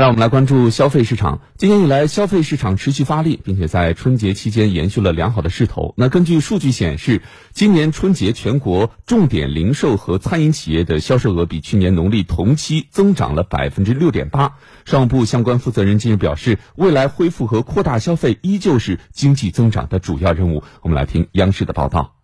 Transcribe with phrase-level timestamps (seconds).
[0.00, 1.42] 让我们来关注消费市场。
[1.58, 5.92] 今年以来，消费市场持续发力，并且在春节期间延续了良好的势头。
[5.98, 7.20] 那根据数据显示，
[7.52, 14.56] 今年春节全国重点零售和餐饮企业的销售额比去年农历同期增长了百分之六点八。
[14.86, 20.62] 商务部相关负责人近日表示，未来恢复和扩大消费依旧是经济增长的主要任务。
[20.80, 22.16] 我们来听央视的报道。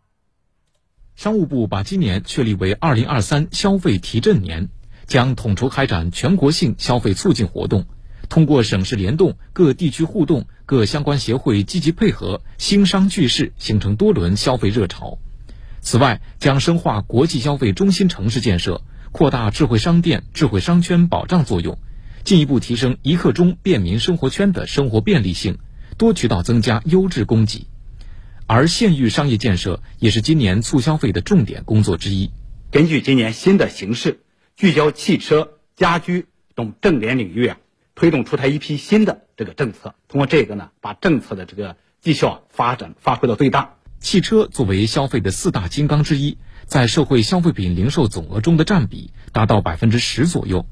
[1.15, 4.71] 商务部把今年确立为二零二三消费提振年。
[5.07, 7.87] 将统筹开展全国性消费促进活动，
[8.29, 15.19] 通过省市联动、各地区互动、各相关协会积极配合，兴商聚市，形成多轮消费热潮。
[15.81, 18.83] 此外，将深化国际消费中心城市建设，
[19.13, 21.79] 扩大智慧商店、智慧商圈保障作用，
[22.25, 25.59] 进一步提升一刻钟便民生活圈的生活便利性，
[25.97, 27.69] 多渠道增加优质供给。
[28.49, 32.31] 而县域商业建设也是今年促消费的重点工作之一。
[32.73, 34.21] 根据今年新的形势。
[34.57, 37.59] 聚焦汽车、家居等重点领域啊，
[37.95, 39.95] 推动出台一批新的这个政策。
[40.09, 43.75] 通过这个呢，把政策的这个绩效发展发挥到最大。
[44.01, 50.65] 汽车作为消费的四大金刚之一，在社会消费品零售总额中的占比达到百分之十左右。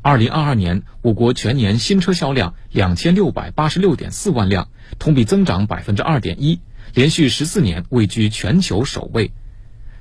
[0.00, 4.68] 二零二二年，我国全年新车销量两千六百八十六点四万辆，
[5.00, 6.60] 同比增长百分之二点一，
[6.94, 9.32] 连续十四年位居全球首位。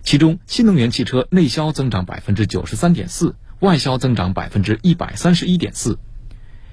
[0.04, 5.98] 其中，新能源汽车内销增长百分之九十三点四，外销增长百分之一百三十一点四。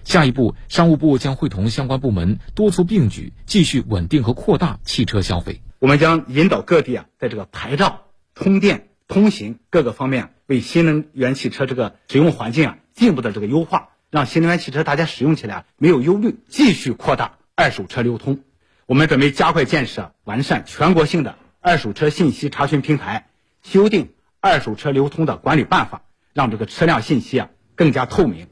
[0.03, 5.63] 下一步，商务部将会同相关部门多措并举，继续稳定和扩大汽车消费。
[5.79, 16.41] 我们将引导各地啊，在这个牌照、充电、通行各个方面，为新能源汽车这个使用环境啊进一步的这个优化，让新能源汽车大家使用起来没有忧虑。
[16.49, 18.41] 继续扩大二手车流通，
[18.87, 21.37] 我们准备加快建设完善全国性的。
[21.63, 23.29] 二手车信息查询平台
[23.63, 28.49] 修订二手车流通的管理办法，让这个车辆信息啊更加透明。